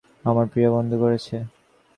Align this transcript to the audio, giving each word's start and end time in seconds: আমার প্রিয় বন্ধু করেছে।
আমার 0.25 0.45
প্রিয় 0.47 0.69
বন্ধু 0.71 0.95
করেছে। 0.99 1.35